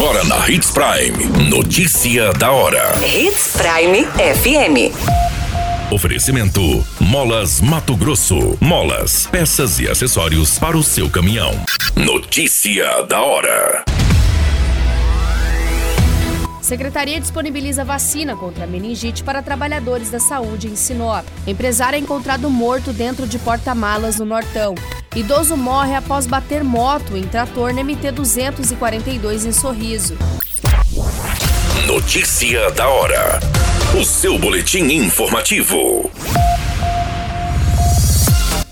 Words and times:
Agora 0.00 0.24
na 0.24 0.48
Hits 0.48 0.70
Prime. 0.70 1.50
Notícia 1.50 2.32
da 2.32 2.50
hora. 2.50 2.94
Hits 3.04 3.52
Prime 3.52 4.06
FM. 4.06 5.92
Oferecimento: 5.92 6.82
Molas 6.98 7.60
Mato 7.60 7.94
Grosso. 7.94 8.56
Molas, 8.62 9.26
peças 9.26 9.78
e 9.78 9.86
acessórios 9.86 10.58
para 10.58 10.74
o 10.74 10.82
seu 10.82 11.10
caminhão. 11.10 11.52
Notícia 11.94 13.02
da 13.02 13.20
hora. 13.20 13.84
Secretaria 16.62 17.20
disponibiliza 17.20 17.84
vacina 17.84 18.34
contra 18.34 18.64
a 18.64 18.66
meningite 18.66 19.22
para 19.22 19.42
trabalhadores 19.42 20.10
da 20.10 20.18
saúde 20.18 20.66
em 20.66 20.76
Sinop. 20.76 21.26
Empresário 21.46 21.98
é 21.98 22.00
encontrado 22.00 22.48
morto 22.48 22.90
dentro 22.90 23.26
de 23.26 23.38
porta-malas 23.38 24.18
no 24.18 24.24
Nortão. 24.24 24.74
Idoso 25.14 25.56
morre 25.56 25.96
após 25.96 26.24
bater 26.24 26.62
moto 26.62 27.16
em 27.16 27.24
trator 27.24 27.74
na 27.74 27.82
MT-242 27.82 29.44
em 29.44 29.50
Sorriso. 29.50 30.16
Notícia 31.84 32.70
da 32.70 32.88
hora. 32.88 33.40
O 34.00 34.04
seu 34.04 34.38
boletim 34.38 34.84
informativo. 34.84 36.08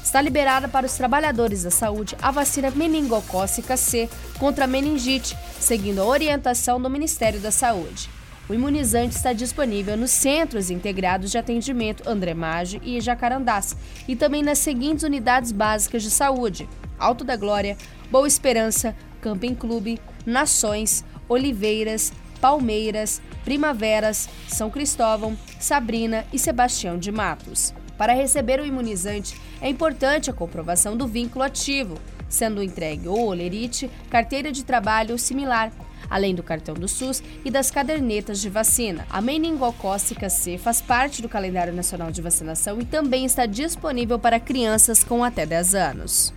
Está 0.01 0.23
liberada 0.23 0.69
para 0.69 0.87
os 0.87 0.93
trabalhadores 0.93 1.65
da 1.65 1.73
saúde 1.73 2.17
a 2.23 2.31
vacina 2.31 2.71
meningocócica 2.71 3.77
C 3.77 4.09
contra 4.39 4.69
meningite, 4.69 5.37
seguindo 5.59 6.01
a 6.01 6.05
orientação 6.05 6.81
do 6.81 6.89
Ministério 6.89 7.41
da 7.41 7.51
Saúde. 7.51 8.09
O 8.49 8.55
imunizante 8.55 9.15
está 9.15 9.35
disponível 9.35 9.95
nos 9.95 10.11
Centros 10.11 10.71
Integrados 10.71 11.31
de 11.31 11.37
Atendimento 11.37 12.09
André 12.09 12.33
Maggi 12.33 12.81
e 12.83 12.99
Jacarandás 12.99 13.77
e 14.09 14.17
também 14.17 14.43
nas 14.43 14.59
seguintes 14.59 15.05
unidades 15.05 15.53
básicas 15.53 16.03
de 16.03 16.11
saúde: 16.11 16.67
Alto 16.99 17.25
da 17.25 17.37
Glória, 17.37 17.77
Boa 18.11 18.27
Esperança, 18.27 18.97
Camping 19.21 19.55
Clube, 19.55 20.01
Nações, 20.25 21.05
Oliveiras, 21.29 22.11
Palmeiras, 22.41 23.21
Primaveras, 23.45 24.31
São 24.49 24.71
Cristóvão, 24.71 25.37
Sabrina 25.61 26.25
e 26.33 26.39
Sebastião 26.39 26.99
de 26.99 27.13
Matos. 27.13 27.75
Para 27.99 28.15
receber 28.15 28.61
o 28.61 28.67
imunizante, 28.67 29.39
é 29.61 29.69
importante 29.69 30.31
a 30.31 30.33
comprovação 30.33 30.97
do 30.97 31.07
vínculo 31.07 31.45
ativo, 31.45 31.99
sendo 32.29 32.63
entregue 32.63 33.09
ou 33.09 33.29
olerite, 33.29 33.91
carteira 34.11 34.51
de 34.53 34.65
trabalho 34.65 35.13
ou 35.13 35.19
similar, 35.19 35.73
além 36.11 36.35
do 36.35 36.43
cartão 36.43 36.75
do 36.75 36.89
SUS 36.89 37.23
e 37.45 37.51
das 37.51 37.71
cadernetas 37.71 38.41
de 38.41 38.49
vacina. 38.49 39.07
A 39.11 39.21
meningocócica 39.21 40.29
C 40.29 40.59
faz 40.59 40.81
parte 40.81 41.21
do 41.21 41.29
calendário 41.29 41.73
nacional 41.73 42.11
de 42.11 42.23
vacinação 42.23 42.81
e 42.81 42.85
também 42.85 43.25
está 43.25 43.47
disponível 43.47 44.19
para 44.19 44.41
crianças 44.41 45.05
com 45.05 45.23
até 45.23 45.45
10 45.45 45.75
anos. 45.75 46.33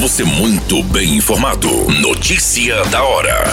Você 0.00 0.24
muito 0.24 0.82
bem 0.84 1.16
informado. 1.16 1.68
Notícia 2.00 2.84
da 2.86 3.04
hora 3.04 3.44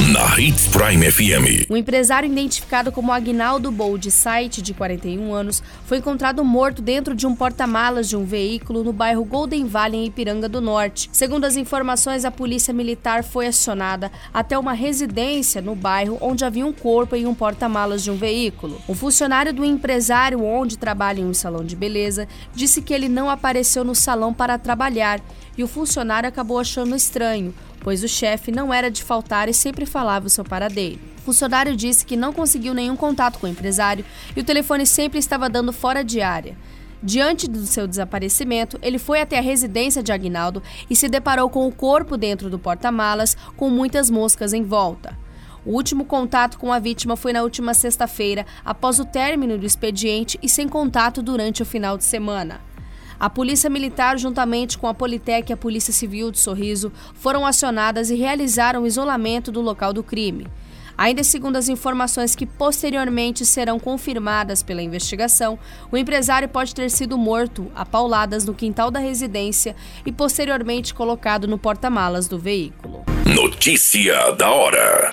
na 0.00 0.38
Hits 0.38 0.68
Prime 0.68 1.10
FM. 1.10 1.70
O 1.70 1.76
empresário 1.76 2.30
identificado 2.30 2.90
como 2.90 3.12
Agnaldo 3.12 3.70
Bold 3.70 4.10
Site, 4.10 4.60
de 4.60 4.74
41 4.74 5.32
anos, 5.32 5.62
foi 5.84 5.98
encontrado 5.98 6.44
morto 6.44 6.80
dentro 6.80 7.14
de 7.14 7.26
um 7.26 7.34
porta-malas 7.34 8.08
de 8.08 8.16
um 8.16 8.24
veículo 8.24 8.82
no 8.82 8.92
bairro 8.92 9.24
Golden 9.24 9.66
Valley, 9.66 10.00
em 10.00 10.06
Ipiranga 10.06 10.48
do 10.48 10.60
Norte. 10.60 11.08
Segundo 11.12 11.44
as 11.44 11.56
informações, 11.56 12.24
a 12.24 12.30
polícia 12.30 12.74
militar 12.74 13.22
foi 13.22 13.46
acionada 13.46 14.10
até 14.32 14.58
uma 14.58 14.72
residência 14.72 15.60
no 15.60 15.74
bairro 15.74 16.18
onde 16.20 16.44
havia 16.44 16.66
um 16.66 16.72
corpo 16.72 17.14
em 17.14 17.26
um 17.26 17.34
porta-malas 17.34 18.02
de 18.02 18.10
um 18.10 18.16
veículo. 18.16 18.80
O 18.88 18.94
funcionário 18.94 19.52
do 19.52 19.64
empresário, 19.64 20.42
onde 20.42 20.78
trabalha 20.78 21.20
em 21.20 21.26
um 21.26 21.34
salão 21.34 21.64
de 21.64 21.76
beleza, 21.76 22.26
disse 22.54 22.82
que 22.82 22.94
ele 22.94 23.08
não 23.08 23.30
apareceu 23.30 23.84
no 23.84 23.94
salão 23.94 24.32
para 24.32 24.58
trabalhar 24.58 25.20
e 25.56 25.62
o 25.62 25.68
funcionário 25.68 26.28
acabou 26.28 26.58
achando 26.58 26.96
estranho, 26.96 27.54
pois 27.82 28.02
o 28.02 28.08
chefe 28.08 28.50
não 28.50 28.72
era 28.72 28.90
de 28.90 29.02
faltar 29.02 29.48
e 29.48 29.54
sempre 29.54 29.84
falava 29.84 30.26
o 30.26 30.30
seu 30.30 30.44
paradeiro. 30.44 31.00
O 31.18 31.20
funcionário 31.20 31.76
disse 31.76 32.06
que 32.06 32.16
não 32.16 32.32
conseguiu 32.32 32.74
nenhum 32.74 32.96
contato 32.96 33.38
com 33.38 33.46
o 33.46 33.50
empresário 33.50 34.04
e 34.34 34.40
o 34.40 34.44
telefone 34.44 34.86
sempre 34.86 35.18
estava 35.18 35.48
dando 35.48 35.72
fora 35.72 36.02
de 36.02 36.20
área. 36.20 36.56
Diante 37.02 37.48
do 37.48 37.66
seu 37.66 37.88
desaparecimento, 37.88 38.78
ele 38.80 38.98
foi 38.98 39.20
até 39.20 39.38
a 39.38 39.42
residência 39.42 40.02
de 40.02 40.12
Agnaldo 40.12 40.62
e 40.88 40.94
se 40.94 41.08
deparou 41.08 41.50
com 41.50 41.66
o 41.66 41.72
corpo 41.72 42.16
dentro 42.16 42.48
do 42.48 42.60
porta-malas, 42.60 43.36
com 43.56 43.68
muitas 43.68 44.08
moscas 44.08 44.52
em 44.52 44.62
volta. 44.62 45.18
O 45.64 45.72
último 45.72 46.04
contato 46.04 46.58
com 46.58 46.72
a 46.72 46.78
vítima 46.78 47.16
foi 47.16 47.32
na 47.32 47.42
última 47.42 47.74
sexta-feira, 47.74 48.46
após 48.64 49.00
o 49.00 49.04
término 49.04 49.58
do 49.58 49.66
expediente 49.66 50.38
e 50.40 50.48
sem 50.48 50.68
contato 50.68 51.22
durante 51.22 51.62
o 51.62 51.66
final 51.66 51.98
de 51.98 52.04
semana. 52.04 52.60
A 53.22 53.30
Polícia 53.30 53.70
Militar, 53.70 54.18
juntamente 54.18 54.76
com 54.76 54.88
a 54.88 54.94
Politec 54.94 55.48
e 55.48 55.52
a 55.52 55.56
Polícia 55.56 55.92
Civil 55.92 56.32
de 56.32 56.40
Sorriso, 56.40 56.90
foram 57.14 57.46
acionadas 57.46 58.10
e 58.10 58.16
realizaram 58.16 58.84
isolamento 58.84 59.52
do 59.52 59.60
local 59.60 59.92
do 59.92 60.02
crime. 60.02 60.48
Ainda 60.98 61.22
segundo 61.22 61.54
as 61.54 61.68
informações 61.68 62.34
que 62.34 62.44
posteriormente 62.44 63.46
serão 63.46 63.78
confirmadas 63.78 64.64
pela 64.64 64.82
investigação, 64.82 65.56
o 65.92 65.96
empresário 65.96 66.48
pode 66.48 66.74
ter 66.74 66.90
sido 66.90 67.16
morto 67.16 67.70
a 67.76 67.86
pauladas 67.86 68.44
no 68.44 68.54
quintal 68.54 68.90
da 68.90 68.98
residência 68.98 69.76
e 70.04 70.10
posteriormente 70.10 70.92
colocado 70.92 71.46
no 71.46 71.56
porta-malas 71.56 72.26
do 72.26 72.40
veículo. 72.40 73.04
Notícia 73.24 74.32
da 74.32 74.50
hora. 74.50 75.12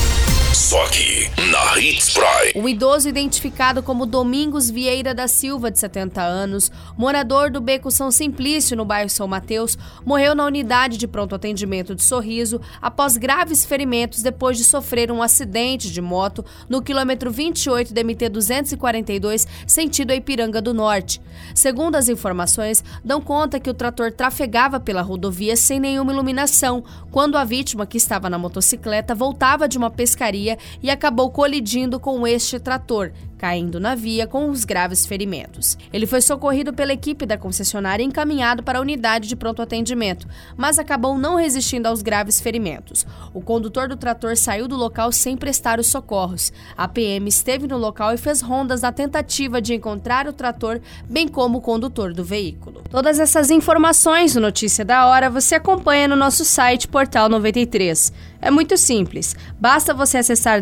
Só 0.71 0.85
aqui, 0.85 1.29
na 1.51 1.77
Hits 1.77 2.13
Prime. 2.13 2.63
O 2.63 2.69
idoso 2.69 3.09
identificado 3.09 3.83
como 3.83 4.05
Domingos 4.05 4.69
Vieira 4.69 5.13
da 5.13 5.27
Silva, 5.27 5.69
de 5.69 5.77
70 5.77 6.21
anos, 6.21 6.71
morador 6.97 7.51
do 7.51 7.59
Beco 7.59 7.91
São 7.91 8.09
Simplício, 8.09 8.77
no 8.77 8.85
bairro 8.85 9.09
São 9.09 9.27
Mateus, 9.27 9.77
morreu 10.05 10.33
na 10.33 10.45
unidade 10.45 10.95
de 10.95 11.09
pronto 11.09 11.35
atendimento 11.35 11.93
de 11.93 12.01
Sorriso 12.01 12.61
após 12.81 13.17
graves 13.17 13.65
ferimentos 13.65 14.21
depois 14.21 14.57
de 14.57 14.63
sofrer 14.63 15.11
um 15.11 15.21
acidente 15.21 15.91
de 15.91 15.99
moto 15.99 16.45
no 16.69 16.81
quilômetro 16.81 17.29
28 17.29 17.93
da 17.93 18.01
MT 18.01 18.29
242, 18.29 19.45
sentido 19.67 20.13
Ipiranga 20.13 20.61
do 20.61 20.73
Norte. 20.73 21.19
Segundo 21.53 21.97
as 21.97 22.07
informações, 22.07 22.81
dão 23.03 23.19
conta 23.19 23.59
que 23.59 23.69
o 23.69 23.73
trator 23.73 24.09
trafegava 24.13 24.79
pela 24.79 25.01
rodovia 25.01 25.57
sem 25.57 25.81
nenhuma 25.81 26.13
iluminação, 26.13 26.81
quando 27.11 27.37
a 27.37 27.43
vítima, 27.43 27.85
que 27.85 27.97
estava 27.97 28.29
na 28.29 28.37
motocicleta, 28.37 29.13
voltava 29.13 29.67
de 29.67 29.77
uma 29.77 29.89
pescaria 29.89 30.60
e 30.81 30.89
acabou 30.89 31.29
colidindo 31.31 31.99
com 31.99 32.25
este 32.25 32.59
trator, 32.59 33.11
caindo 33.41 33.79
na 33.79 33.95
via 33.95 34.27
com 34.27 34.51
os 34.51 34.63
graves 34.63 35.03
ferimentos. 35.03 35.75
Ele 35.91 36.05
foi 36.05 36.21
socorrido 36.21 36.71
pela 36.71 36.93
equipe 36.93 37.25
da 37.25 37.39
concessionária 37.39 38.03
e 38.03 38.05
encaminhado 38.05 38.61
para 38.61 38.77
a 38.77 38.81
unidade 38.83 39.27
de 39.27 39.35
pronto 39.35 39.63
atendimento, 39.63 40.27
mas 40.55 40.77
acabou 40.77 41.17
não 41.17 41.37
resistindo 41.37 41.87
aos 41.87 42.03
graves 42.03 42.39
ferimentos. 42.39 43.03
O 43.33 43.41
condutor 43.41 43.87
do 43.87 43.97
trator 43.97 44.37
saiu 44.37 44.67
do 44.67 44.75
local 44.75 45.11
sem 45.11 45.35
prestar 45.35 45.79
os 45.79 45.87
socorros. 45.87 46.53
A 46.77 46.87
PM 46.87 47.27
esteve 47.27 47.67
no 47.67 47.79
local 47.79 48.13
e 48.13 48.17
fez 48.17 48.41
rondas 48.41 48.83
na 48.83 48.91
tentativa 48.91 49.59
de 49.59 49.73
encontrar 49.73 50.27
o 50.27 50.33
trator, 50.33 50.79
bem 51.09 51.27
como 51.27 51.57
o 51.57 51.61
condutor 51.61 52.13
do 52.13 52.23
veículo. 52.23 52.83
Todas 52.91 53.19
essas 53.19 53.49
informações 53.49 54.35
no 54.35 54.41
Notícia 54.41 54.85
da 54.85 55.07
Hora 55.07 55.31
você 55.31 55.55
acompanha 55.55 56.07
no 56.07 56.15
nosso 56.15 56.45
site 56.45 56.87
Portal 56.87 57.27
93. 57.27 58.13
É 58.41 58.49
muito 58.49 58.75
simples. 58.75 59.35
Basta 59.59 59.93
você 59.93 60.17
acessar 60.17 60.61